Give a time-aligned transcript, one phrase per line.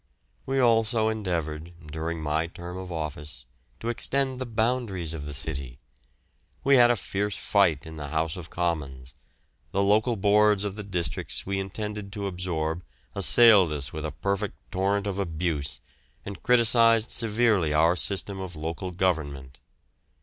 [0.47, 3.45] We also endeavoured, during my term of office,
[3.79, 5.77] to extend the boundaries of the city.
[6.63, 9.13] We had a fierce fight in the House of Commons.
[9.73, 12.83] The local boards of the districts we intended to absorb
[13.13, 15.81] assailed us with a perfect torrent of abuse,
[16.25, 19.59] and criticised severely our system of local government.